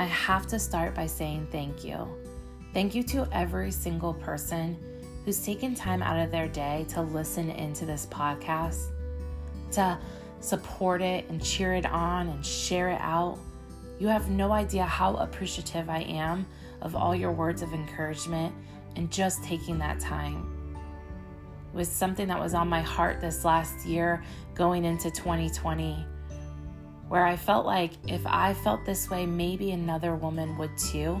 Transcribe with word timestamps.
I 0.00 0.04
have 0.04 0.46
to 0.46 0.58
start 0.58 0.94
by 0.94 1.06
saying 1.06 1.48
thank 1.52 1.84
you. 1.84 2.08
Thank 2.72 2.94
you 2.94 3.02
to 3.02 3.28
every 3.32 3.70
single 3.70 4.14
person 4.14 4.78
who's 5.26 5.44
taken 5.44 5.74
time 5.74 6.02
out 6.02 6.18
of 6.18 6.30
their 6.30 6.48
day 6.48 6.86
to 6.88 7.02
listen 7.02 7.50
into 7.50 7.84
this 7.84 8.06
podcast, 8.06 8.92
to 9.72 9.98
support 10.40 11.02
it 11.02 11.28
and 11.28 11.44
cheer 11.44 11.74
it 11.74 11.84
on 11.84 12.28
and 12.30 12.46
share 12.46 12.88
it 12.88 13.00
out. 13.02 13.38
You 13.98 14.08
have 14.08 14.30
no 14.30 14.52
idea 14.52 14.84
how 14.84 15.16
appreciative 15.16 15.90
I 15.90 15.98
am 15.98 16.46
of 16.80 16.96
all 16.96 17.14
your 17.14 17.32
words 17.32 17.60
of 17.60 17.74
encouragement 17.74 18.54
and 18.96 19.12
just 19.12 19.44
taking 19.44 19.78
that 19.80 20.00
time. 20.00 20.78
Was 21.74 21.92
something 21.92 22.26
that 22.28 22.40
was 22.40 22.54
on 22.54 22.70
my 22.70 22.80
heart 22.80 23.20
this 23.20 23.44
last 23.44 23.84
year 23.84 24.24
going 24.54 24.86
into 24.86 25.10
2020 25.10 26.06
where 27.10 27.26
I 27.26 27.34
felt 27.34 27.66
like 27.66 27.90
if 28.06 28.24
I 28.24 28.54
felt 28.54 28.84
this 28.84 29.10
way, 29.10 29.26
maybe 29.26 29.72
another 29.72 30.14
woman 30.14 30.56
would 30.58 30.78
too. 30.78 31.20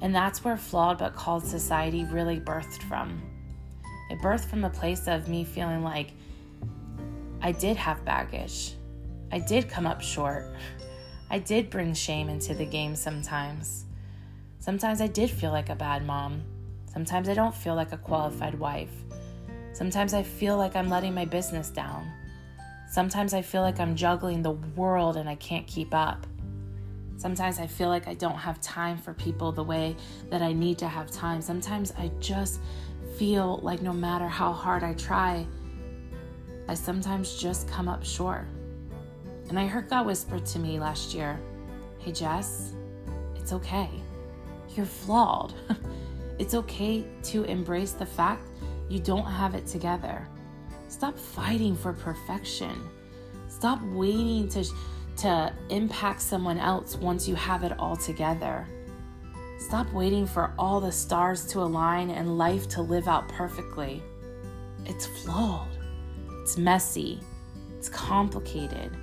And 0.00 0.14
that's 0.14 0.44
where 0.44 0.56
Flawed 0.56 0.98
But 0.98 1.16
Called 1.16 1.44
Society 1.44 2.04
really 2.04 2.38
birthed 2.38 2.80
from. 2.84 3.20
It 4.08 4.20
birthed 4.20 4.44
from 4.44 4.62
a 4.62 4.70
place 4.70 5.08
of 5.08 5.26
me 5.26 5.42
feeling 5.42 5.82
like 5.82 6.12
I 7.42 7.50
did 7.50 7.76
have 7.76 8.04
baggage. 8.04 8.74
I 9.32 9.40
did 9.40 9.68
come 9.68 9.84
up 9.84 10.00
short. 10.00 10.46
I 11.28 11.40
did 11.40 11.70
bring 11.70 11.92
shame 11.92 12.28
into 12.28 12.54
the 12.54 12.64
game 12.64 12.94
sometimes. 12.94 13.86
Sometimes 14.60 15.00
I 15.00 15.08
did 15.08 15.28
feel 15.28 15.50
like 15.50 15.70
a 15.70 15.74
bad 15.74 16.06
mom. 16.06 16.40
Sometimes 16.86 17.28
I 17.28 17.34
don't 17.34 17.52
feel 17.52 17.74
like 17.74 17.90
a 17.90 17.96
qualified 17.96 18.54
wife. 18.60 18.94
Sometimes 19.72 20.14
I 20.14 20.22
feel 20.22 20.56
like 20.56 20.76
I'm 20.76 20.88
letting 20.88 21.14
my 21.14 21.24
business 21.24 21.70
down. 21.70 22.08
Sometimes 22.94 23.34
I 23.34 23.42
feel 23.42 23.62
like 23.62 23.80
I'm 23.80 23.96
juggling 23.96 24.40
the 24.40 24.52
world 24.52 25.16
and 25.16 25.28
I 25.28 25.34
can't 25.34 25.66
keep 25.66 25.92
up. 25.92 26.28
Sometimes 27.16 27.58
I 27.58 27.66
feel 27.66 27.88
like 27.88 28.06
I 28.06 28.14
don't 28.14 28.36
have 28.36 28.60
time 28.60 28.98
for 28.98 29.12
people 29.14 29.50
the 29.50 29.64
way 29.64 29.96
that 30.30 30.42
I 30.42 30.52
need 30.52 30.78
to 30.78 30.86
have 30.86 31.10
time. 31.10 31.42
Sometimes 31.42 31.92
I 31.98 32.12
just 32.20 32.60
feel 33.18 33.58
like 33.64 33.82
no 33.82 33.92
matter 33.92 34.28
how 34.28 34.52
hard 34.52 34.84
I 34.84 34.94
try, 34.94 35.44
I 36.68 36.74
sometimes 36.74 37.36
just 37.36 37.66
come 37.66 37.88
up 37.88 38.04
short. 38.04 38.46
And 39.48 39.58
I 39.58 39.66
heard 39.66 39.90
God 39.90 40.06
whisper 40.06 40.38
to 40.38 40.58
me 40.60 40.78
last 40.78 41.14
year 41.14 41.40
Hey, 41.98 42.12
Jess, 42.12 42.74
it's 43.34 43.52
okay. 43.52 43.90
You're 44.76 44.86
flawed. 44.86 45.52
it's 46.38 46.54
okay 46.54 47.04
to 47.24 47.42
embrace 47.42 47.90
the 47.90 48.06
fact 48.06 48.50
you 48.88 49.00
don't 49.00 49.26
have 49.26 49.56
it 49.56 49.66
together. 49.66 50.28
Stop 50.94 51.18
fighting 51.18 51.74
for 51.74 51.92
perfection. 51.92 52.88
Stop 53.48 53.82
waiting 53.82 54.48
to, 54.50 54.64
to 55.16 55.52
impact 55.68 56.22
someone 56.22 56.56
else 56.56 56.94
once 56.94 57.26
you 57.26 57.34
have 57.34 57.64
it 57.64 57.76
all 57.80 57.96
together. 57.96 58.64
Stop 59.58 59.92
waiting 59.92 60.24
for 60.24 60.54
all 60.56 60.80
the 60.80 60.92
stars 60.92 61.46
to 61.46 61.58
align 61.58 62.10
and 62.10 62.38
life 62.38 62.68
to 62.68 62.80
live 62.80 63.08
out 63.08 63.28
perfectly. 63.28 64.04
It's 64.86 65.04
flawed, 65.04 65.76
it's 66.42 66.56
messy, 66.56 67.18
it's 67.76 67.88
complicated, 67.88 68.96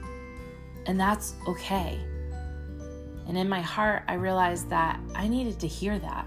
and 0.86 0.97
that's 0.97 1.34
okay. 1.45 2.00
And 3.28 3.38
in 3.38 3.50
my 3.50 3.62
heart, 3.62 4.03
I 4.08 4.14
realized 4.14 4.69
that 4.69 4.97
I 5.14 5.28
needed 5.28 5.59
to 5.59 5.67
hear 5.67 6.00
that. 6.00 6.25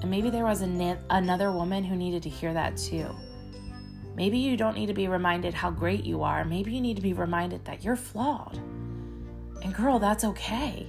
And 0.00 0.10
maybe 0.10 0.30
there 0.30 0.44
was 0.44 0.62
na- 0.62 0.96
another 1.10 1.52
woman 1.52 1.84
who 1.84 1.96
needed 1.96 2.22
to 2.22 2.30
hear 2.30 2.54
that 2.54 2.78
too. 2.78 3.14
Maybe 4.20 4.36
you 4.36 4.58
don't 4.58 4.76
need 4.76 4.88
to 4.88 4.92
be 4.92 5.08
reminded 5.08 5.54
how 5.54 5.70
great 5.70 6.04
you 6.04 6.22
are. 6.24 6.44
Maybe 6.44 6.74
you 6.74 6.80
need 6.82 6.96
to 6.96 7.02
be 7.02 7.14
reminded 7.14 7.64
that 7.64 7.82
you're 7.82 7.96
flawed. 7.96 8.58
And 9.62 9.74
girl, 9.74 9.98
that's 9.98 10.24
okay. 10.24 10.86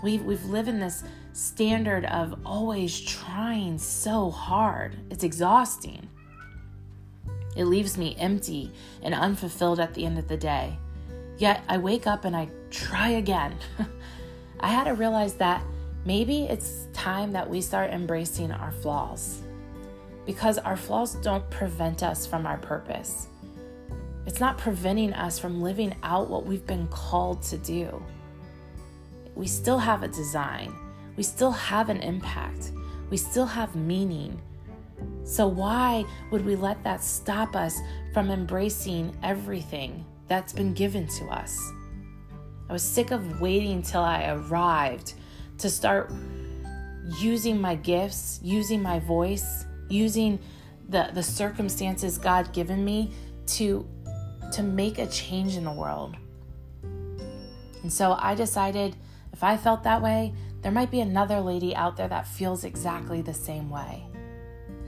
We've, 0.00 0.22
we've 0.22 0.44
lived 0.44 0.68
in 0.68 0.78
this 0.78 1.02
standard 1.32 2.04
of 2.04 2.38
always 2.46 3.00
trying 3.00 3.78
so 3.78 4.30
hard. 4.30 4.96
It's 5.10 5.24
exhausting. 5.24 6.08
It 7.56 7.64
leaves 7.64 7.98
me 7.98 8.14
empty 8.16 8.70
and 9.02 9.12
unfulfilled 9.12 9.80
at 9.80 9.92
the 9.92 10.06
end 10.06 10.18
of 10.18 10.28
the 10.28 10.36
day. 10.36 10.78
Yet 11.36 11.64
I 11.68 11.78
wake 11.78 12.06
up 12.06 12.24
and 12.24 12.36
I 12.36 12.48
try 12.70 13.08
again. 13.08 13.56
I 14.60 14.68
had 14.68 14.84
to 14.84 14.94
realize 14.94 15.34
that 15.34 15.64
maybe 16.04 16.44
it's 16.44 16.86
time 16.92 17.32
that 17.32 17.50
we 17.50 17.60
start 17.60 17.90
embracing 17.90 18.52
our 18.52 18.70
flaws 18.70 19.41
because 20.26 20.58
our 20.58 20.76
flaws 20.76 21.14
don't 21.16 21.48
prevent 21.50 22.02
us 22.02 22.26
from 22.26 22.46
our 22.46 22.58
purpose. 22.58 23.28
It's 24.26 24.40
not 24.40 24.58
preventing 24.58 25.12
us 25.12 25.38
from 25.38 25.60
living 25.60 25.94
out 26.02 26.30
what 26.30 26.46
we've 26.46 26.66
been 26.66 26.86
called 26.88 27.42
to 27.44 27.58
do. 27.58 28.02
We 29.34 29.46
still 29.46 29.78
have 29.78 30.02
a 30.02 30.08
design, 30.08 30.74
we 31.16 31.22
still 31.22 31.50
have 31.50 31.88
an 31.88 31.98
impact, 31.98 32.72
we 33.10 33.16
still 33.16 33.46
have 33.46 33.74
meaning. 33.74 34.40
So, 35.24 35.48
why 35.48 36.04
would 36.30 36.44
we 36.44 36.54
let 36.54 36.82
that 36.84 37.02
stop 37.02 37.56
us 37.56 37.80
from 38.12 38.30
embracing 38.30 39.16
everything 39.22 40.04
that's 40.28 40.52
been 40.52 40.72
given 40.72 41.08
to 41.08 41.24
us? 41.26 41.58
I 42.68 42.72
was 42.72 42.82
sick 42.82 43.10
of 43.10 43.40
waiting 43.40 43.82
till 43.82 44.02
I 44.02 44.30
arrived 44.30 45.14
to 45.58 45.68
start 45.68 46.12
using 47.18 47.60
my 47.60 47.74
gifts, 47.74 48.38
using 48.42 48.82
my 48.82 49.00
voice, 49.00 49.64
using 49.92 50.38
the, 50.88 51.10
the 51.12 51.22
circumstances 51.22 52.18
God 52.18 52.52
given 52.52 52.84
me 52.84 53.12
to, 53.46 53.86
to 54.52 54.62
make 54.62 54.98
a 54.98 55.06
change 55.06 55.56
in 55.56 55.64
the 55.64 55.72
world. 55.72 56.16
And 57.82 57.92
so 57.92 58.16
I 58.18 58.34
decided 58.34 58.96
if 59.32 59.42
I 59.42 59.56
felt 59.56 59.82
that 59.84 60.02
way, 60.02 60.34
there 60.62 60.72
might 60.72 60.90
be 60.90 61.00
another 61.00 61.40
lady 61.40 61.74
out 61.74 61.96
there 61.96 62.08
that 62.08 62.26
feels 62.26 62.64
exactly 62.64 63.22
the 63.22 63.34
same 63.34 63.68
way. 63.70 64.04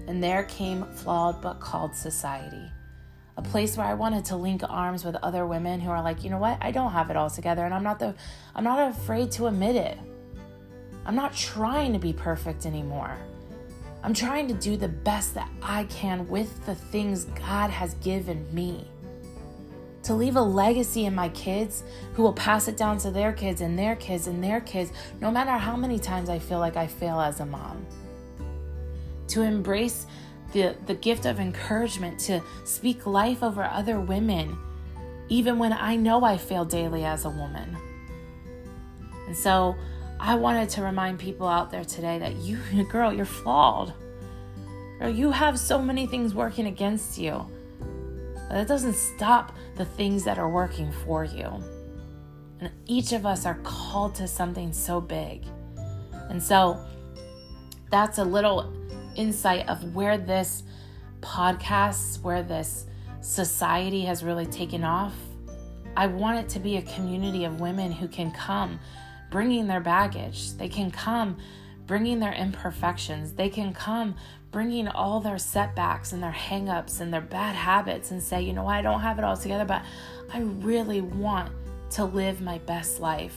And 0.06 0.22
there 0.22 0.44
came 0.44 0.84
Flawed 0.84 1.40
But 1.40 1.60
Called 1.60 1.94
Society, 1.94 2.70
a 3.36 3.42
place 3.42 3.76
where 3.76 3.86
I 3.86 3.94
wanted 3.94 4.24
to 4.26 4.36
link 4.36 4.62
arms 4.68 5.04
with 5.04 5.16
other 5.16 5.46
women 5.46 5.80
who 5.80 5.90
are 5.90 6.02
like, 6.02 6.22
you 6.22 6.30
know 6.30 6.38
what, 6.38 6.58
I 6.60 6.70
don't 6.70 6.92
have 6.92 7.10
it 7.10 7.16
all 7.16 7.30
together, 7.30 7.64
and 7.64 7.74
I'm 7.74 7.82
not 7.82 7.98
the, 7.98 8.14
I'm 8.54 8.64
not 8.64 8.90
afraid 8.90 9.32
to 9.32 9.46
admit 9.46 9.76
it. 9.76 9.98
I'm 11.06 11.16
not 11.16 11.34
trying 11.34 11.92
to 11.94 11.98
be 11.98 12.12
perfect 12.12 12.66
anymore. 12.66 13.16
I'm 14.04 14.12
trying 14.12 14.48
to 14.48 14.54
do 14.54 14.76
the 14.76 14.88
best 14.88 15.32
that 15.32 15.48
I 15.62 15.84
can 15.84 16.28
with 16.28 16.66
the 16.66 16.74
things 16.74 17.24
God 17.24 17.70
has 17.70 17.94
given 17.94 18.46
me. 18.54 18.86
To 20.02 20.12
leave 20.12 20.36
a 20.36 20.42
legacy 20.42 21.06
in 21.06 21.14
my 21.14 21.30
kids 21.30 21.84
who 22.12 22.22
will 22.22 22.34
pass 22.34 22.68
it 22.68 22.76
down 22.76 22.98
to 22.98 23.10
their 23.10 23.32
kids 23.32 23.62
and 23.62 23.78
their 23.78 23.96
kids 23.96 24.26
and 24.26 24.44
their 24.44 24.60
kids, 24.60 24.92
no 25.22 25.30
matter 25.30 25.52
how 25.52 25.74
many 25.74 25.98
times 25.98 26.28
I 26.28 26.38
feel 26.38 26.58
like 26.58 26.76
I 26.76 26.86
fail 26.86 27.18
as 27.18 27.40
a 27.40 27.46
mom. 27.46 27.86
To 29.28 29.40
embrace 29.40 30.06
the, 30.52 30.76
the 30.84 30.94
gift 30.94 31.24
of 31.24 31.40
encouragement, 31.40 32.20
to 32.20 32.42
speak 32.64 33.06
life 33.06 33.42
over 33.42 33.64
other 33.64 33.98
women, 33.98 34.58
even 35.30 35.58
when 35.58 35.72
I 35.72 35.96
know 35.96 36.24
I 36.24 36.36
fail 36.36 36.66
daily 36.66 37.06
as 37.06 37.24
a 37.24 37.30
woman. 37.30 37.74
And 39.26 39.34
so, 39.34 39.76
I 40.20 40.36
wanted 40.36 40.68
to 40.70 40.82
remind 40.82 41.18
people 41.18 41.46
out 41.46 41.70
there 41.70 41.84
today 41.84 42.18
that 42.18 42.36
you, 42.36 42.58
girl, 42.90 43.12
you're 43.12 43.24
flawed. 43.24 43.92
Girl, 44.98 45.10
you 45.10 45.30
have 45.30 45.58
so 45.58 45.80
many 45.80 46.06
things 46.06 46.34
working 46.34 46.66
against 46.66 47.18
you. 47.18 47.46
But 48.48 48.58
it 48.58 48.68
doesn't 48.68 48.94
stop 48.94 49.56
the 49.76 49.84
things 49.84 50.24
that 50.24 50.38
are 50.38 50.48
working 50.48 50.92
for 51.04 51.24
you. 51.24 51.62
And 52.60 52.70
each 52.86 53.12
of 53.12 53.26
us 53.26 53.46
are 53.46 53.58
called 53.62 54.14
to 54.16 54.28
something 54.28 54.72
so 54.72 55.00
big. 55.00 55.44
And 56.30 56.42
so 56.42 56.84
that's 57.90 58.18
a 58.18 58.24
little 58.24 58.72
insight 59.16 59.68
of 59.68 59.94
where 59.94 60.18
this 60.18 60.62
podcast, 61.20 62.22
where 62.22 62.42
this 62.42 62.86
society 63.20 64.02
has 64.02 64.22
really 64.22 64.46
taken 64.46 64.84
off. 64.84 65.14
I 65.96 66.06
want 66.06 66.38
it 66.38 66.48
to 66.50 66.60
be 66.60 66.76
a 66.76 66.82
community 66.82 67.44
of 67.44 67.60
women 67.60 67.92
who 67.92 68.08
can 68.08 68.30
come 68.32 68.78
bringing 69.34 69.66
their 69.66 69.80
baggage. 69.80 70.52
They 70.52 70.68
can 70.68 70.92
come 70.92 71.38
bringing 71.88 72.20
their 72.20 72.34
imperfections. 72.34 73.32
They 73.32 73.48
can 73.48 73.74
come 73.74 74.14
bringing 74.52 74.86
all 74.86 75.18
their 75.18 75.38
setbacks 75.38 76.12
and 76.12 76.22
their 76.22 76.30
hangups 76.30 77.00
and 77.00 77.12
their 77.12 77.20
bad 77.20 77.56
habits 77.56 78.12
and 78.12 78.22
say, 78.22 78.42
you 78.42 78.52
know, 78.52 78.62
what? 78.62 78.76
I 78.76 78.82
don't 78.82 79.00
have 79.00 79.18
it 79.18 79.24
all 79.24 79.36
together, 79.36 79.64
but 79.64 79.82
I 80.32 80.38
really 80.38 81.00
want 81.00 81.50
to 81.90 82.04
live 82.04 82.42
my 82.42 82.58
best 82.58 83.00
life. 83.00 83.36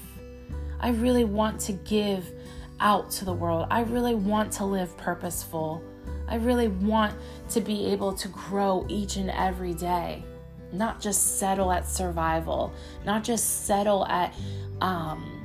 I 0.80 0.90
really 0.90 1.24
want 1.24 1.60
to 1.62 1.74
give 1.74 2.32
out 2.80 3.10
to 3.14 3.26
the 3.26 3.34
world. 3.34 3.66
I 3.72 3.82
really 3.82 4.14
want 4.14 4.52
to 4.54 4.66
live 4.66 4.96
purposeful. 4.98 5.82
I 6.28 6.36
really 6.36 6.68
want 6.68 7.16
to 7.50 7.60
be 7.60 7.88
able 7.88 8.14
to 8.14 8.28
grow 8.28 8.86
each 8.88 9.16
and 9.16 9.32
every 9.32 9.74
day, 9.74 10.24
not 10.72 11.02
just 11.02 11.40
settle 11.40 11.72
at 11.72 11.88
survival, 11.90 12.72
not 13.04 13.24
just 13.24 13.66
settle 13.66 14.06
at 14.06 14.36
um, 14.80 15.37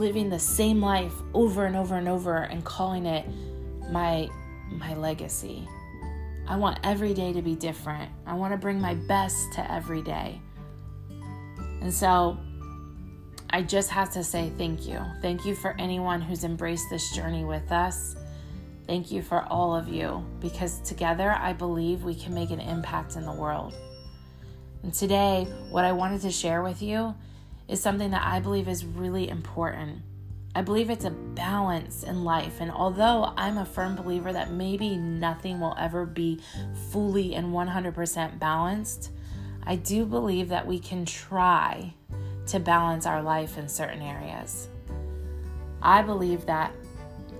living 0.00 0.30
the 0.30 0.38
same 0.38 0.80
life 0.80 1.12
over 1.34 1.66
and 1.66 1.76
over 1.76 1.94
and 1.94 2.08
over 2.08 2.38
and 2.38 2.64
calling 2.64 3.06
it 3.06 3.24
my 3.90 4.28
my 4.72 4.94
legacy. 4.94 5.68
I 6.48 6.56
want 6.56 6.80
every 6.82 7.12
day 7.12 7.32
to 7.32 7.42
be 7.42 7.54
different. 7.54 8.10
I 8.26 8.34
want 8.34 8.52
to 8.52 8.56
bring 8.56 8.80
my 8.80 8.94
best 8.94 9.52
to 9.54 9.72
every 9.72 10.02
day. 10.02 10.40
And 11.80 11.92
so 11.92 12.38
I 13.50 13.62
just 13.62 13.90
have 13.90 14.10
to 14.12 14.24
say 14.24 14.50
thank 14.56 14.86
you. 14.86 15.00
Thank 15.20 15.44
you 15.44 15.54
for 15.54 15.76
anyone 15.78 16.20
who's 16.20 16.44
embraced 16.44 16.88
this 16.90 17.14
journey 17.14 17.44
with 17.44 17.70
us. 17.70 18.16
Thank 18.86 19.12
you 19.12 19.22
for 19.22 19.44
all 19.50 19.74
of 19.76 19.88
you 19.88 20.24
because 20.40 20.80
together 20.80 21.30
I 21.30 21.52
believe 21.52 22.04
we 22.04 22.14
can 22.14 22.34
make 22.34 22.50
an 22.50 22.60
impact 22.60 23.16
in 23.16 23.24
the 23.24 23.32
world. 23.32 23.74
And 24.82 24.94
today, 24.94 25.46
what 25.70 25.84
I 25.84 25.92
wanted 25.92 26.22
to 26.22 26.30
share 26.30 26.62
with 26.62 26.80
you 26.80 27.14
is 27.70 27.80
something 27.80 28.10
that 28.10 28.26
I 28.26 28.40
believe 28.40 28.68
is 28.68 28.84
really 28.84 29.28
important. 29.28 30.02
I 30.56 30.62
believe 30.62 30.90
it's 30.90 31.04
a 31.04 31.10
balance 31.10 32.02
in 32.02 32.24
life. 32.24 32.60
And 32.60 32.72
although 32.72 33.32
I'm 33.36 33.58
a 33.58 33.64
firm 33.64 33.94
believer 33.94 34.32
that 34.32 34.50
maybe 34.50 34.96
nothing 34.96 35.60
will 35.60 35.76
ever 35.78 36.04
be 36.04 36.40
fully 36.90 37.36
and 37.36 37.54
100% 37.54 38.40
balanced, 38.40 39.12
I 39.62 39.76
do 39.76 40.04
believe 40.04 40.48
that 40.48 40.66
we 40.66 40.80
can 40.80 41.04
try 41.04 41.94
to 42.46 42.58
balance 42.58 43.06
our 43.06 43.22
life 43.22 43.56
in 43.56 43.68
certain 43.68 44.02
areas. 44.02 44.66
I 45.80 46.02
believe 46.02 46.46
that 46.46 46.74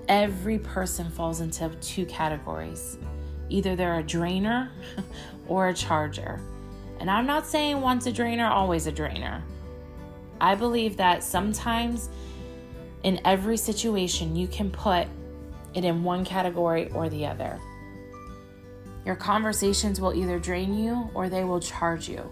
every 0.07 0.61
person 0.61 1.11
falls 1.11 1.41
into 1.41 1.69
two 1.81 2.07
categories 2.07 2.97
either 3.49 3.75
they're 3.75 3.99
a 3.99 4.03
drainer 4.05 4.71
or 5.49 5.71
a 5.71 5.75
charger. 5.75 6.41
And 7.01 7.11
I'm 7.11 7.27
not 7.27 7.49
saying 7.49 7.81
once 7.81 8.07
a 8.07 8.13
drainer, 8.13 8.47
always 8.47 8.87
a 8.87 8.93
drainer. 8.93 9.43
I 10.41 10.55
believe 10.55 10.97
that 10.97 11.23
sometimes 11.23 12.09
in 13.03 13.21
every 13.25 13.57
situation, 13.57 14.37
you 14.37 14.47
can 14.49 14.71
put 14.71 15.07
it 15.75 15.85
in 15.85 16.03
one 16.03 16.25
category 16.25 16.91
or 16.93 17.09
the 17.09 17.27
other. 17.27 17.59
Your 19.05 19.17
conversations 19.17 20.01
will 20.01 20.15
either 20.15 20.39
drain 20.39 20.75
you 20.75 21.11
or 21.15 21.29
they 21.29 21.45
will 21.45 21.61
charge 21.61 22.09
you. 22.09 22.31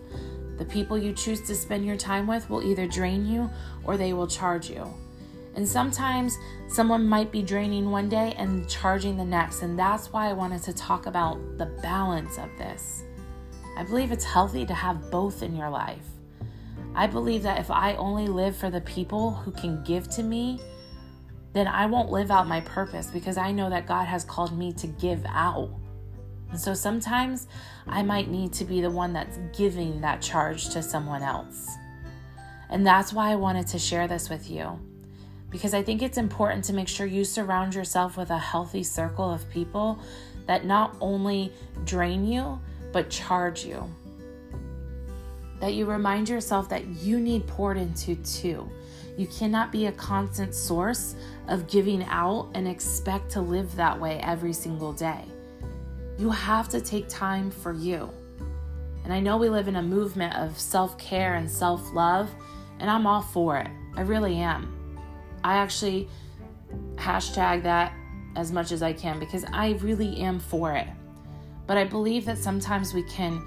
The 0.58 0.64
people 0.64 0.98
you 0.98 1.12
choose 1.12 1.40
to 1.46 1.54
spend 1.54 1.86
your 1.86 1.96
time 1.96 2.26
with 2.26 2.50
will 2.50 2.62
either 2.62 2.86
drain 2.86 3.26
you 3.26 3.48
or 3.84 3.96
they 3.96 4.12
will 4.12 4.26
charge 4.26 4.68
you. 4.68 4.86
And 5.54 5.66
sometimes 5.66 6.36
someone 6.68 7.08
might 7.08 7.32
be 7.32 7.42
draining 7.42 7.90
one 7.90 8.08
day 8.08 8.34
and 8.36 8.68
charging 8.68 9.16
the 9.16 9.24
next. 9.24 9.62
And 9.62 9.78
that's 9.78 10.12
why 10.12 10.28
I 10.28 10.32
wanted 10.32 10.62
to 10.64 10.72
talk 10.72 11.06
about 11.06 11.38
the 11.58 11.66
balance 11.82 12.38
of 12.38 12.50
this. 12.58 13.02
I 13.76 13.84
believe 13.84 14.12
it's 14.12 14.24
healthy 14.24 14.66
to 14.66 14.74
have 14.74 15.10
both 15.10 15.42
in 15.42 15.56
your 15.56 15.70
life. 15.70 16.04
I 16.98 17.06
believe 17.06 17.44
that 17.44 17.60
if 17.60 17.70
I 17.70 17.94
only 17.94 18.26
live 18.26 18.56
for 18.56 18.70
the 18.70 18.80
people 18.80 19.30
who 19.30 19.52
can 19.52 19.84
give 19.84 20.08
to 20.10 20.24
me, 20.24 20.58
then 21.52 21.68
I 21.68 21.86
won't 21.86 22.10
live 22.10 22.32
out 22.32 22.48
my 22.48 22.60
purpose 22.60 23.06
because 23.06 23.36
I 23.36 23.52
know 23.52 23.70
that 23.70 23.86
God 23.86 24.06
has 24.06 24.24
called 24.24 24.58
me 24.58 24.72
to 24.72 24.88
give 24.88 25.24
out. 25.28 25.70
And 26.50 26.58
so 26.58 26.74
sometimes 26.74 27.46
I 27.86 28.02
might 28.02 28.28
need 28.28 28.52
to 28.54 28.64
be 28.64 28.80
the 28.80 28.90
one 28.90 29.12
that's 29.12 29.38
giving 29.56 30.00
that 30.00 30.20
charge 30.20 30.70
to 30.70 30.82
someone 30.82 31.22
else. 31.22 31.70
And 32.68 32.84
that's 32.84 33.12
why 33.12 33.30
I 33.30 33.36
wanted 33.36 33.68
to 33.68 33.78
share 33.78 34.08
this 34.08 34.28
with 34.28 34.50
you. 34.50 34.76
Because 35.50 35.74
I 35.74 35.84
think 35.84 36.02
it's 36.02 36.18
important 36.18 36.64
to 36.64 36.72
make 36.72 36.88
sure 36.88 37.06
you 37.06 37.24
surround 37.24 37.76
yourself 37.76 38.16
with 38.16 38.30
a 38.30 38.38
healthy 38.38 38.82
circle 38.82 39.32
of 39.32 39.48
people 39.50 40.00
that 40.48 40.64
not 40.64 40.96
only 41.00 41.52
drain 41.84 42.26
you, 42.26 42.58
but 42.90 43.08
charge 43.08 43.64
you 43.64 43.88
that 45.60 45.74
you 45.74 45.86
remind 45.86 46.28
yourself 46.28 46.68
that 46.68 46.86
you 46.86 47.18
need 47.20 47.46
poured 47.46 47.76
into 47.76 48.14
too. 48.16 48.70
You 49.16 49.26
cannot 49.26 49.72
be 49.72 49.86
a 49.86 49.92
constant 49.92 50.54
source 50.54 51.16
of 51.48 51.66
giving 51.66 52.04
out 52.04 52.50
and 52.54 52.68
expect 52.68 53.30
to 53.32 53.40
live 53.40 53.74
that 53.74 53.98
way 53.98 54.20
every 54.22 54.52
single 54.52 54.92
day. 54.92 55.24
You 56.18 56.30
have 56.30 56.68
to 56.68 56.80
take 56.80 57.08
time 57.08 57.50
for 57.50 57.72
you. 57.72 58.10
And 59.04 59.12
I 59.12 59.20
know 59.20 59.36
we 59.36 59.48
live 59.48 59.68
in 59.68 59.76
a 59.76 59.82
movement 59.82 60.36
of 60.36 60.58
self 60.58 60.96
care 60.98 61.34
and 61.34 61.50
self 61.50 61.92
love, 61.92 62.30
and 62.78 62.90
I'm 62.90 63.06
all 63.06 63.22
for 63.22 63.56
it. 63.56 63.68
I 63.96 64.02
really 64.02 64.36
am. 64.36 64.74
I 65.42 65.54
actually 65.54 66.08
hashtag 66.96 67.62
that 67.62 67.92
as 68.36 68.52
much 68.52 68.70
as 68.70 68.82
I 68.82 68.92
can 68.92 69.18
because 69.18 69.44
I 69.52 69.70
really 69.80 70.18
am 70.18 70.38
for 70.38 70.74
it. 70.74 70.86
But 71.66 71.76
I 71.76 71.84
believe 71.84 72.24
that 72.26 72.38
sometimes 72.38 72.94
we 72.94 73.02
can 73.04 73.42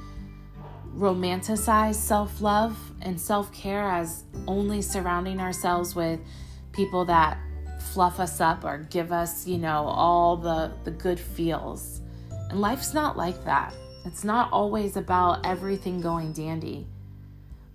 romanticize 0.95 1.95
self 1.95 2.41
love 2.41 2.77
and 3.01 3.19
self 3.19 3.51
care 3.53 3.89
as 3.89 4.23
only 4.47 4.81
surrounding 4.81 5.39
ourselves 5.39 5.95
with 5.95 6.19
people 6.71 7.05
that 7.05 7.37
fluff 7.93 8.19
us 8.19 8.39
up 8.39 8.63
or 8.63 8.79
give 8.89 9.11
us, 9.11 9.47
you 9.47 9.57
know, 9.57 9.85
all 9.87 10.37
the, 10.37 10.71
the 10.83 10.91
good 10.91 11.19
feels. 11.19 12.01
And 12.49 12.61
life's 12.61 12.93
not 12.93 13.17
like 13.17 13.43
that. 13.45 13.73
It's 14.05 14.23
not 14.23 14.51
always 14.51 14.97
about 14.97 15.45
everything 15.45 16.01
going 16.01 16.33
dandy. 16.33 16.87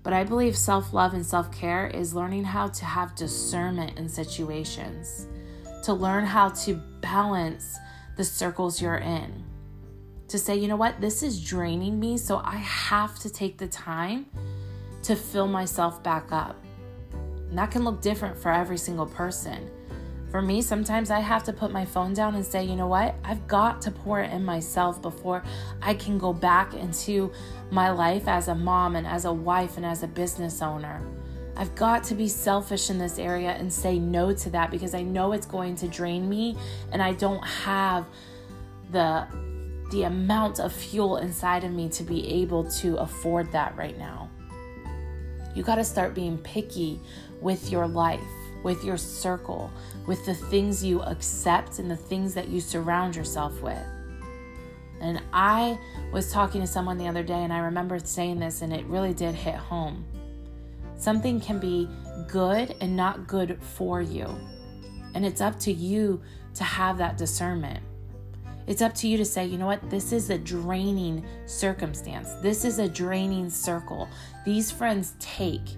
But 0.03 0.13
I 0.13 0.25
believe 0.25 0.57
self 0.57 0.93
love 0.93 1.15
and 1.15 1.25
self 1.25 1.51
care 1.51 1.87
is 1.89 2.15
learning 2.15 2.45
how 2.45 2.69
to 2.69 2.85
have 2.85 3.15
discernment 3.15 3.99
in 3.99 4.09
situations, 4.09 5.27
to 5.85 5.93
learn 5.93 6.25
how 6.25 6.51
to 6.51 6.75
balance 7.01 7.77
the 8.17 8.25
circles 8.25 8.81
you're 8.81 8.99
in 8.99 9.46
to 10.29 10.39
say, 10.39 10.57
you 10.57 10.69
know 10.69 10.77
what, 10.77 11.01
this 11.01 11.23
is 11.23 11.43
draining 11.43 12.01
me, 12.01 12.17
so 12.17 12.41
I 12.45 12.57
have 12.57 13.19
to 13.21 13.31
take 13.31 13.59
the 13.59 13.69
time 13.69 14.27
to 15.03 15.15
fill 15.15 15.47
myself 15.47 16.03
back 16.03 16.33
up. 16.33 16.57
And 17.13 17.59
that 17.59 17.71
can 17.71 17.85
look 17.85 18.01
different 18.01 18.37
for 18.37 18.51
every 18.51 18.79
single 18.79 19.07
person. 19.07 19.71
For 20.31 20.43
me, 20.43 20.61
sometimes 20.61 21.11
I 21.11 21.21
have 21.21 21.45
to 21.45 21.53
put 21.53 21.71
my 21.71 21.85
phone 21.85 22.13
down 22.13 22.35
and 22.35 22.45
say, 22.45 22.65
you 22.65 22.75
know 22.75 22.89
what, 22.89 23.15
I've 23.25 23.47
got 23.47 23.81
to 23.83 23.91
pour 23.91 24.21
it 24.21 24.33
in 24.33 24.45
myself 24.45 25.01
before 25.01 25.45
I 25.81 25.95
can 25.95 26.19
go 26.19 26.33
back 26.33 26.75
into 26.75 27.33
my 27.71 27.91
life 27.91 28.27
as 28.27 28.49
a 28.49 28.55
mom 28.55 28.97
and 28.97 29.07
as 29.07 29.25
a 29.25 29.33
wife 29.33 29.77
and 29.77 29.87
as 29.87 30.03
a 30.03 30.09
business 30.09 30.61
owner. 30.61 31.01
I've 31.57 31.75
got 31.75 32.05
to 32.05 32.15
be 32.15 32.29
selfish 32.29 32.91
in 32.91 32.99
this 32.99 33.19
area 33.19 33.53
and 33.53 33.73
say 33.73 33.99
no 33.99 34.35
to 34.35 34.51
that 34.51 34.71
because 34.71 34.95
I 34.95 35.03
know 35.03 35.33
it's 35.33 35.47
going 35.47 35.77
to 35.77 35.89
drain 35.89 36.29
me 36.29 36.57
and 36.93 37.03
I 37.03 37.13
don't 37.13 37.43
have 37.47 38.05
the 38.91 39.27
the 39.91 40.05
amount 40.05 40.59
of 40.59 40.73
fuel 40.73 41.19
inside 41.19 41.65
of 41.65 41.73
me 41.73 41.89
to 41.91 42.03
be 42.03 42.43
able 42.43 42.69
to 42.73 42.97
afford 42.97 43.51
that 43.53 43.77
right 43.77 43.99
now. 43.99 44.29
You 45.55 45.63
got 45.63 45.77
to 45.77 45.85
start 45.85 46.15
being 46.15 46.39
picky 46.39 47.01
with 47.41 47.71
your 47.71 47.87
life, 47.87 48.21
with 48.63 48.85
your 48.85 48.97
circle, 48.97 49.71
with 50.07 50.25
the 50.27 50.35
things 50.35 50.85
you 50.85 51.03
accept 51.03 51.79
and 51.79 51.91
the 51.91 51.97
things 51.97 52.35
that 52.35 52.49
you 52.49 52.61
surround 52.61 53.17
yourself 53.17 53.63
with. 53.63 53.83
And 55.01 55.23
I 55.33 55.79
was 56.13 56.33
talking 56.33 56.61
to 56.63 56.67
someone 56.67 56.99
the 56.99 57.07
other 57.07 57.23
day, 57.23 57.43
and 57.45 57.53
I 57.53 57.59
remember 57.59 57.99
saying 57.99 58.39
this, 58.41 58.63
and 58.63 58.73
it 58.73 58.85
really 58.87 59.15
did 59.15 59.35
hit 59.35 59.55
home. 59.55 60.05
Something 60.99 61.41
can 61.41 61.59
be 61.59 61.89
good 62.29 62.75
and 62.81 62.97
not 62.97 63.27
good 63.27 63.59
for 63.63 64.01
you. 64.01 64.27
And 65.15 65.25
it's 65.25 65.41
up 65.41 65.59
to 65.61 65.73
you 65.73 66.23
to 66.55 66.65
have 66.65 66.99
that 66.99 67.17
discernment. 67.17 67.81
It's 68.67 68.83
up 68.83 68.95
to 68.97 69.09
you 69.09 69.17
to 69.19 69.25
say, 69.25 69.47
you 69.47 69.59
know 69.59 69.67
what, 69.67 69.91
this 69.91 70.13
is 70.13 70.31
a 70.31 70.39
draining 70.39 71.25
circumstance. 71.47 72.33
This 72.43 72.65
is 72.65 72.79
a 72.79 72.89
draining 72.89 73.49
circle. 73.49 74.09
These 74.45 74.71
friends 74.71 75.15
take. 75.21 75.75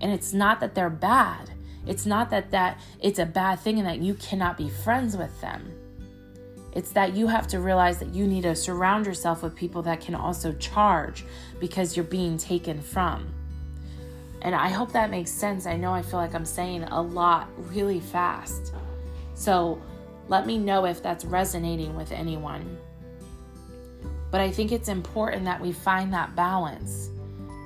And 0.00 0.12
it's 0.12 0.32
not 0.32 0.60
that 0.60 0.74
they're 0.74 0.90
bad. 0.90 1.50
It's 1.86 2.06
not 2.06 2.30
that 2.30 2.50
that 2.50 2.80
it's 3.00 3.18
a 3.18 3.26
bad 3.26 3.60
thing 3.60 3.78
and 3.78 3.86
that 3.86 4.00
you 4.00 4.14
cannot 4.14 4.56
be 4.56 4.68
friends 4.68 5.16
with 5.16 5.40
them. 5.40 5.70
It's 6.72 6.90
that 6.90 7.14
you 7.14 7.28
have 7.28 7.46
to 7.48 7.60
realize 7.60 7.98
that 8.00 8.12
you 8.12 8.26
need 8.26 8.42
to 8.42 8.56
surround 8.56 9.06
yourself 9.06 9.42
with 9.42 9.54
people 9.54 9.82
that 9.82 10.00
can 10.00 10.16
also 10.16 10.52
charge 10.54 11.24
because 11.60 11.96
you're 11.96 12.04
being 12.04 12.36
taken 12.36 12.82
from. 12.82 13.32
And 14.42 14.54
I 14.54 14.68
hope 14.68 14.92
that 14.92 15.10
makes 15.10 15.30
sense. 15.30 15.66
I 15.66 15.76
know 15.76 15.92
I 15.92 16.02
feel 16.02 16.18
like 16.18 16.34
I'm 16.34 16.44
saying 16.44 16.82
a 16.84 17.00
lot 17.00 17.48
really 17.56 18.00
fast. 18.00 18.74
So, 19.34 19.80
let 20.28 20.46
me 20.46 20.58
know 20.58 20.86
if 20.86 21.02
that's 21.02 21.24
resonating 21.24 21.94
with 21.96 22.12
anyone. 22.12 22.78
But 24.30 24.40
I 24.40 24.50
think 24.50 24.72
it's 24.72 24.88
important 24.88 25.44
that 25.44 25.60
we 25.60 25.72
find 25.72 26.12
that 26.12 26.34
balance. 26.34 27.10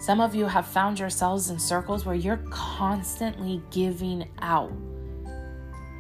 Some 0.01 0.21
of 0.21 0.35
you 0.35 0.47
have 0.47 0.67
found 0.67 0.99
yourselves 0.99 1.51
in 1.51 1.59
circles 1.59 2.05
where 2.05 2.15
you're 2.15 2.45
constantly 2.51 3.63
giving 3.71 4.29
out. 4.41 4.73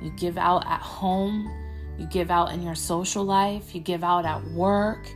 You 0.03 0.11
give 0.17 0.39
out 0.39 0.67
at 0.67 0.81
home, 0.81 1.51
you 1.99 2.07
give 2.07 2.31
out 2.31 2.53
in 2.53 2.63
your 2.63 2.77
social 2.77 3.25
life, 3.25 3.75
you 3.75 3.81
give 3.81 4.05
out 4.05 4.25
at 4.25 4.45
work, 4.53 5.09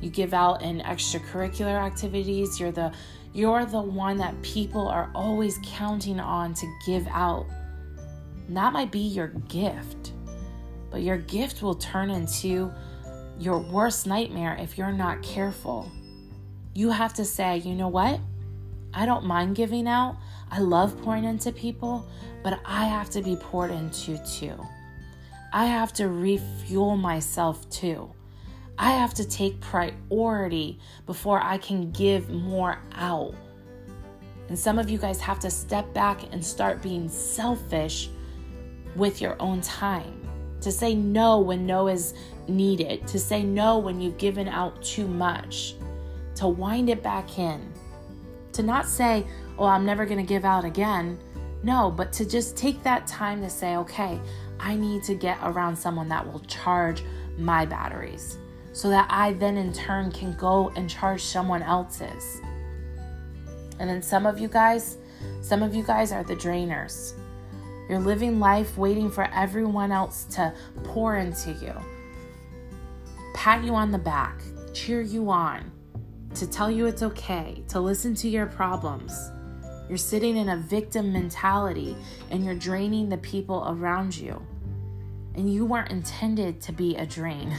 you 0.00 0.10
give 0.10 0.34
out 0.34 0.62
in 0.62 0.80
extracurricular 0.80 1.80
activities. 1.80 2.60
You're 2.60 2.72
the 2.72 2.92
you're 3.32 3.66
the 3.66 3.80
one 3.80 4.16
that 4.16 4.40
people 4.42 4.88
are 4.88 5.10
always 5.14 5.58
counting 5.62 6.18
on 6.18 6.54
to 6.54 6.66
give 6.86 7.06
out. 7.08 7.46
And 8.48 8.56
that 8.56 8.72
might 8.72 8.90
be 8.90 9.00
your 9.00 9.28
gift. 9.28 10.12
But 10.96 11.02
your 11.02 11.18
gift 11.18 11.60
will 11.60 11.74
turn 11.74 12.08
into 12.08 12.72
your 13.38 13.58
worst 13.58 14.06
nightmare 14.06 14.56
if 14.58 14.78
you're 14.78 14.92
not 14.92 15.22
careful. 15.22 15.92
You 16.72 16.88
have 16.88 17.12
to 17.16 17.24
say, 17.26 17.58
you 17.58 17.74
know 17.74 17.88
what? 17.88 18.18
I 18.94 19.04
don't 19.04 19.26
mind 19.26 19.56
giving 19.56 19.86
out. 19.86 20.16
I 20.50 20.60
love 20.60 20.98
pouring 21.02 21.24
into 21.24 21.52
people, 21.52 22.08
but 22.42 22.60
I 22.64 22.86
have 22.86 23.10
to 23.10 23.20
be 23.20 23.36
poured 23.36 23.72
into 23.72 24.16
too. 24.24 24.58
I 25.52 25.66
have 25.66 25.92
to 25.92 26.08
refuel 26.08 26.96
myself 26.96 27.68
too. 27.68 28.10
I 28.78 28.92
have 28.92 29.12
to 29.16 29.28
take 29.28 29.60
priority 29.60 30.78
before 31.04 31.42
I 31.42 31.58
can 31.58 31.90
give 31.90 32.30
more 32.30 32.78
out. 32.94 33.34
And 34.48 34.58
some 34.58 34.78
of 34.78 34.88
you 34.88 34.96
guys 34.96 35.20
have 35.20 35.40
to 35.40 35.50
step 35.50 35.92
back 35.92 36.22
and 36.32 36.42
start 36.42 36.80
being 36.80 37.10
selfish 37.10 38.08
with 38.94 39.20
your 39.20 39.36
own 39.42 39.60
time. 39.60 40.15
To 40.62 40.72
say 40.72 40.94
no 40.94 41.38
when 41.38 41.66
no 41.66 41.88
is 41.88 42.14
needed, 42.48 43.06
to 43.08 43.18
say 43.18 43.42
no 43.42 43.78
when 43.78 44.00
you've 44.00 44.18
given 44.18 44.48
out 44.48 44.82
too 44.82 45.06
much, 45.06 45.74
to 46.36 46.48
wind 46.48 46.90
it 46.90 47.02
back 47.02 47.38
in. 47.38 47.72
To 48.52 48.62
not 48.62 48.86
say, 48.86 49.26
oh, 49.58 49.66
I'm 49.66 49.84
never 49.84 50.06
going 50.06 50.18
to 50.18 50.26
give 50.26 50.44
out 50.44 50.64
again. 50.64 51.18
No, 51.62 51.90
but 51.90 52.12
to 52.14 52.24
just 52.24 52.56
take 52.56 52.82
that 52.82 53.06
time 53.06 53.40
to 53.42 53.50
say, 53.50 53.76
okay, 53.76 54.20
I 54.58 54.76
need 54.76 55.02
to 55.04 55.14
get 55.14 55.38
around 55.42 55.76
someone 55.76 56.08
that 56.08 56.26
will 56.26 56.40
charge 56.40 57.02
my 57.38 57.66
batteries 57.66 58.38
so 58.72 58.90
that 58.90 59.06
I 59.10 59.32
then 59.32 59.56
in 59.56 59.72
turn 59.72 60.10
can 60.10 60.34
go 60.34 60.70
and 60.76 60.88
charge 60.88 61.22
someone 61.22 61.62
else's. 61.62 62.40
And 63.78 63.88
then 63.88 64.02
some 64.02 64.26
of 64.26 64.38
you 64.38 64.48
guys, 64.48 64.98
some 65.40 65.62
of 65.62 65.74
you 65.74 65.82
guys 65.82 66.12
are 66.12 66.22
the 66.22 66.36
drainers. 66.36 67.14
You're 67.88 68.00
living 68.00 68.40
life 68.40 68.76
waiting 68.76 69.10
for 69.10 69.24
everyone 69.32 69.92
else 69.92 70.24
to 70.30 70.52
pour 70.84 71.16
into 71.16 71.52
you, 71.52 71.72
pat 73.34 73.62
you 73.64 73.74
on 73.74 73.92
the 73.92 73.98
back, 73.98 74.42
cheer 74.72 75.00
you 75.00 75.30
on, 75.30 75.70
to 76.34 76.46
tell 76.46 76.70
you 76.70 76.86
it's 76.86 77.02
okay, 77.02 77.62
to 77.68 77.80
listen 77.80 78.14
to 78.16 78.28
your 78.28 78.46
problems. 78.46 79.30
You're 79.88 79.98
sitting 79.98 80.36
in 80.36 80.48
a 80.48 80.56
victim 80.56 81.12
mentality 81.12 81.96
and 82.30 82.44
you're 82.44 82.56
draining 82.56 83.08
the 83.08 83.18
people 83.18 83.64
around 83.68 84.16
you. 84.16 84.44
And 85.36 85.52
you 85.52 85.64
weren't 85.64 85.90
intended 85.90 86.60
to 86.62 86.72
be 86.72 86.96
a 86.96 87.06
drain. 87.06 87.54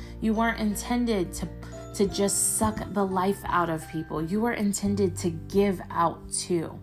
you 0.20 0.32
weren't 0.32 0.60
intended 0.60 1.32
to 1.34 1.48
to 1.96 2.06
just 2.06 2.58
suck 2.58 2.92
the 2.92 3.04
life 3.04 3.40
out 3.46 3.70
of 3.70 3.88
people. 3.88 4.22
You 4.22 4.42
were 4.42 4.52
intended 4.52 5.16
to 5.16 5.30
give 5.30 5.80
out 5.90 6.30
too. 6.30 6.78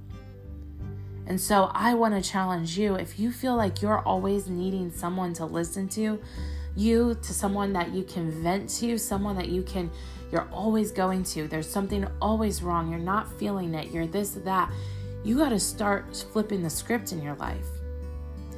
And 1.27 1.39
so 1.39 1.71
I 1.73 1.93
want 1.93 2.21
to 2.21 2.29
challenge 2.29 2.77
you 2.77 2.95
if 2.95 3.17
you 3.17 3.31
feel 3.31 3.55
like 3.55 3.81
you're 3.81 3.99
always 3.99 4.47
needing 4.47 4.91
someone 4.91 5.33
to 5.35 5.45
listen 5.45 5.87
to, 5.89 6.19
you 6.75 7.15
to 7.21 7.33
someone 7.33 7.73
that 7.73 7.93
you 7.93 8.03
can 8.03 8.31
vent 8.43 8.69
to, 8.69 8.97
someone 8.97 9.35
that 9.37 9.49
you 9.49 9.63
can 9.63 9.89
you're 10.33 10.49
always 10.51 10.91
going 10.91 11.23
to. 11.23 11.47
There's 11.47 11.69
something 11.69 12.07
always 12.19 12.63
wrong. 12.63 12.89
You're 12.89 12.99
not 12.99 13.31
feeling 13.37 13.75
it. 13.75 13.91
You're 13.91 14.07
this 14.07 14.31
that. 14.31 14.71
You 15.23 15.37
got 15.37 15.49
to 15.49 15.59
start 15.59 16.25
flipping 16.33 16.63
the 16.63 16.71
script 16.71 17.11
in 17.11 17.21
your 17.21 17.35
life. 17.35 17.67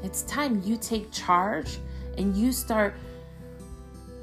It's 0.02 0.24
time 0.24 0.62
you 0.64 0.78
take 0.78 1.12
charge 1.12 1.78
and 2.18 2.34
you 2.34 2.54
start 2.54 2.96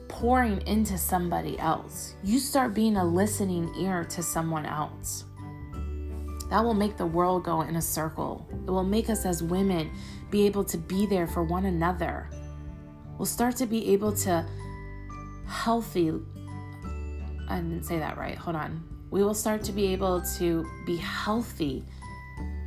pouring 0.09 0.67
into 0.67 0.97
somebody 0.97 1.59
else. 1.59 2.15
You 2.25 2.39
start 2.39 2.73
being 2.73 2.97
a 2.97 3.05
listening 3.05 3.71
ear 3.79 4.05
to 4.05 4.23
someone 4.23 4.65
else. 4.65 5.25
That 6.53 6.63
will 6.63 6.75
make 6.75 6.99
the 6.99 7.07
world 7.07 7.45
go 7.45 7.63
in 7.63 7.77
a 7.77 7.81
circle. 7.81 8.47
It 8.67 8.71
will 8.71 8.85
make 8.85 9.09
us 9.09 9.25
as 9.25 9.43
women 9.43 9.91
be 10.31 10.45
able 10.45 10.63
to 10.65 10.77
be 10.77 11.07
there 11.07 11.27
for 11.27 11.43
one 11.43 11.65
another. 11.65 12.29
We'll 13.17 13.25
start 13.25 13.57
to 13.57 13.65
be 13.65 13.91
able 13.95 14.13
to 14.17 14.45
healthy. 15.47 16.13
I 17.49 17.57
didn't 17.57 17.85
say 17.85 17.99
that 17.99 18.19
right. 18.19 18.37
Hold 18.37 18.57
on. 18.57 18.85
We 19.11 19.25
will 19.25 19.33
start 19.33 19.65
to 19.65 19.73
be 19.73 19.87
able 19.95 20.21
to 20.37 20.69
be 20.85 20.99
healthy 20.99 21.87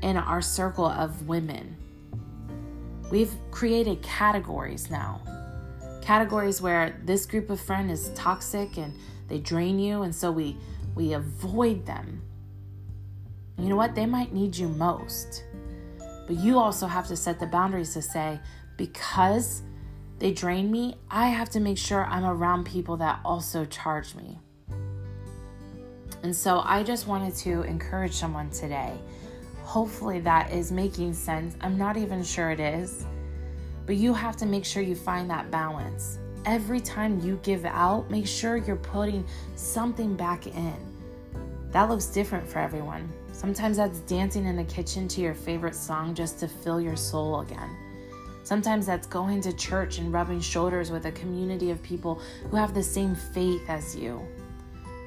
in 0.01 0.17
our 0.17 0.41
circle 0.41 0.87
of 0.87 1.27
women. 1.27 1.77
We've 3.11 3.35
created 3.51 4.01
categories 4.01 4.89
now 4.89 5.21
categories 6.01 6.59
where 6.59 6.99
this 7.03 7.27
group 7.27 7.51
of 7.51 7.59
friend 7.59 7.91
is 7.91 8.09
toxic 8.15 8.77
and 8.77 8.95
they 9.27 9.39
drain 9.39 9.79
you 9.79 10.03
and 10.03 10.13
so 10.13 10.31
we 10.31 10.55
we 10.93 11.13
avoid 11.13 11.83
them 11.85 12.21
you 13.57 13.69
know 13.69 13.75
what? 13.75 13.95
They 13.95 14.05
might 14.05 14.33
need 14.33 14.55
you 14.55 14.67
most. 14.67 15.43
But 16.27 16.37
you 16.37 16.59
also 16.59 16.87
have 16.87 17.07
to 17.07 17.15
set 17.15 17.39
the 17.39 17.47
boundaries 17.47 17.93
to 17.93 18.01
say 18.01 18.39
because 18.77 19.61
they 20.17 20.31
drain 20.31 20.71
me 20.71 20.95
i 21.11 21.27
have 21.27 21.49
to 21.49 21.59
make 21.59 21.77
sure 21.77 22.05
i'm 22.05 22.23
around 22.23 22.65
people 22.65 22.97
that 22.97 23.19
also 23.25 23.65
charge 23.65 24.15
me. 24.15 24.39
And 26.23 26.35
so 26.35 26.61
i 26.65 26.83
just 26.83 27.07
wanted 27.07 27.35
to 27.37 27.61
encourage 27.63 28.13
someone 28.13 28.49
today. 28.49 28.97
Hopefully 29.63 30.19
that 30.21 30.51
is 30.51 30.71
making 30.71 31.13
sense. 31.13 31.55
I'm 31.61 31.77
not 31.77 31.97
even 31.97 32.23
sure 32.23 32.51
it 32.51 32.59
is. 32.59 33.05
But 33.85 33.97
you 33.97 34.13
have 34.13 34.35
to 34.37 34.45
make 34.45 34.65
sure 34.65 34.81
you 34.81 34.95
find 34.95 35.29
that 35.29 35.51
balance. 35.51 36.17
Every 36.45 36.79
time 36.79 37.19
you 37.19 37.39
give 37.43 37.65
out, 37.65 38.09
make 38.09 38.27
sure 38.27 38.57
you're 38.57 38.75
putting 38.75 39.25
something 39.55 40.15
back 40.15 40.47
in. 40.47 40.94
That 41.75 41.89
looks 41.89 42.05
different 42.05 42.47
for 42.47 42.59
everyone. 42.59 43.11
Sometimes 43.33 43.75
that's 43.75 43.99
dancing 43.99 44.45
in 44.45 44.55
the 44.55 44.63
kitchen 44.63 45.09
to 45.09 45.19
your 45.19 45.33
favorite 45.33 45.75
song 45.75 46.15
just 46.15 46.39
to 46.39 46.47
fill 46.47 46.79
your 46.79 46.95
soul 46.95 47.41
again. 47.41 47.69
Sometimes 48.43 48.85
that's 48.85 49.05
going 49.07 49.41
to 49.41 49.51
church 49.51 49.97
and 49.97 50.13
rubbing 50.13 50.39
shoulders 50.39 50.89
with 50.89 51.05
a 51.05 51.11
community 51.11 51.71
of 51.71 51.83
people 51.83 52.21
who 52.49 52.55
have 52.55 52.73
the 52.73 52.81
same 52.81 53.13
faith 53.13 53.69
as 53.69 53.93
you. 53.93 54.25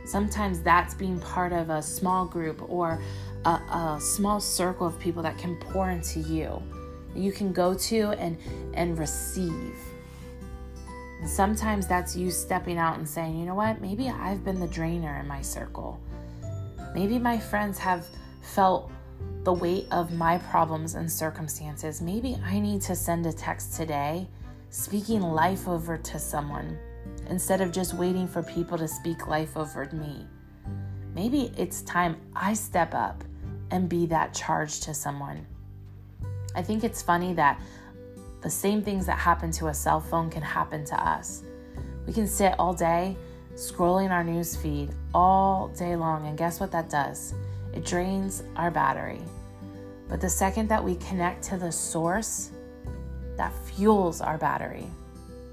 Sometimes 0.04 0.60
that's 0.60 0.92
being 0.92 1.18
part 1.20 1.54
of 1.54 1.70
a 1.70 1.80
small 1.80 2.26
group 2.26 2.60
or 2.68 3.00
a, 3.46 3.48
a 3.48 3.98
small 3.98 4.38
circle 4.38 4.86
of 4.86 4.98
people 4.98 5.22
that 5.22 5.38
can 5.38 5.56
pour 5.56 5.88
into 5.88 6.20
you 6.20 6.62
you 7.14 7.32
can 7.32 7.50
go 7.50 7.72
to 7.72 8.10
and 8.18 8.36
and 8.74 8.98
receive. 8.98 9.74
And 11.22 11.30
sometimes 11.30 11.86
that's 11.86 12.14
you 12.14 12.30
stepping 12.30 12.76
out 12.76 12.98
and 12.98 13.08
saying, 13.08 13.38
"You 13.38 13.46
know 13.46 13.54
what? 13.54 13.80
Maybe 13.80 14.10
I've 14.10 14.44
been 14.44 14.60
the 14.60 14.68
drainer 14.68 15.18
in 15.18 15.26
my 15.26 15.40
circle. 15.40 15.98
Maybe 16.94 17.18
my 17.18 17.38
friends 17.38 17.78
have 17.78 18.06
felt 18.40 18.90
the 19.44 19.52
weight 19.52 19.86
of 19.90 20.12
my 20.12 20.38
problems 20.38 20.94
and 20.94 21.10
circumstances. 21.10 22.00
Maybe 22.00 22.38
I 22.44 22.58
need 22.58 22.82
to 22.82 22.94
send 22.94 23.26
a 23.26 23.32
text 23.32 23.74
today 23.74 24.28
speaking 24.70 25.22
life 25.22 25.68
over 25.68 25.96
to 25.96 26.18
someone 26.18 26.78
instead 27.28 27.60
of 27.60 27.72
just 27.72 27.94
waiting 27.94 28.26
for 28.26 28.42
people 28.42 28.76
to 28.78 28.88
speak 28.88 29.26
life 29.26 29.56
over 29.56 29.88
me. 29.92 30.26
Maybe 31.14 31.52
it's 31.56 31.82
time 31.82 32.16
I 32.34 32.54
step 32.54 32.94
up 32.94 33.24
and 33.70 33.88
be 33.88 34.06
that 34.06 34.34
charge 34.34 34.80
to 34.80 34.94
someone. 34.94 35.46
I 36.54 36.62
think 36.62 36.84
it's 36.84 37.02
funny 37.02 37.34
that 37.34 37.60
the 38.40 38.50
same 38.50 38.82
things 38.82 39.06
that 39.06 39.18
happen 39.18 39.50
to 39.52 39.68
a 39.68 39.74
cell 39.74 40.00
phone 40.00 40.30
can 40.30 40.42
happen 40.42 40.84
to 40.86 41.08
us. 41.08 41.42
We 42.06 42.12
can 42.12 42.26
sit 42.26 42.54
all 42.58 42.72
day 42.72 43.16
scrolling 43.58 44.10
our 44.10 44.22
news 44.22 44.54
feed 44.54 44.90
all 45.12 45.66
day 45.76 45.96
long, 45.96 46.28
and 46.28 46.38
guess 46.38 46.60
what 46.60 46.70
that 46.70 46.88
does? 46.88 47.34
It 47.74 47.84
drains 47.84 48.44
our 48.54 48.70
battery. 48.70 49.20
But 50.08 50.20
the 50.20 50.30
second 50.30 50.68
that 50.68 50.82
we 50.82 50.94
connect 50.96 51.42
to 51.44 51.58
the 51.58 51.72
source, 51.72 52.52
that 53.36 53.52
fuels 53.66 54.20
our 54.20 54.38
battery. 54.38 54.86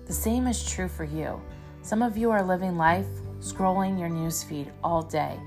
The 0.05 0.13
same 0.13 0.45
is 0.45 0.63
true 0.69 0.87
for 0.87 1.03
you. 1.03 1.41
Some 1.81 2.03
of 2.03 2.15
you 2.15 2.29
are 2.29 2.43
living 2.43 2.77
life 2.77 3.07
scrolling 3.39 3.99
your 3.99 4.09
news 4.09 4.43
feed 4.43 4.71
all 4.83 5.01
day, 5.01 5.39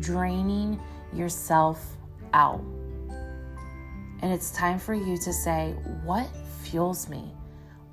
draining 0.00 0.80
yourself 1.12 1.96
out. 2.32 2.62
And 4.22 4.32
it's 4.32 4.50
time 4.52 4.78
for 4.78 4.94
you 4.94 5.18
to 5.18 5.32
say, 5.32 5.74
What 6.02 6.28
fuels 6.62 7.10
me? 7.10 7.30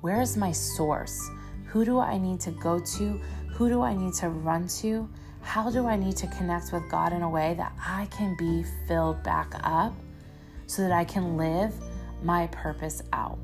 Where 0.00 0.22
is 0.22 0.36
my 0.36 0.52
source? 0.52 1.18
Who 1.66 1.84
do 1.84 1.98
I 1.98 2.18
need 2.18 2.40
to 2.40 2.50
go 2.52 2.78
to? 2.78 3.20
Who 3.54 3.68
do 3.68 3.82
I 3.82 3.94
need 3.94 4.14
to 4.14 4.30
run 4.30 4.66
to? 4.80 5.08
How 5.40 5.70
do 5.70 5.86
I 5.86 5.96
need 5.96 6.16
to 6.16 6.26
connect 6.26 6.72
with 6.72 6.90
God 6.90 7.12
in 7.12 7.22
a 7.22 7.28
way 7.28 7.54
that 7.54 7.72
I 7.78 8.06
can 8.06 8.34
be 8.36 8.64
filled 8.88 9.22
back 9.22 9.52
up 9.62 9.94
so 10.66 10.82
that 10.82 10.90
I 10.90 11.04
can 11.04 11.36
live 11.36 11.72
my 12.20 12.48
purpose 12.48 13.00
out? 13.12 13.38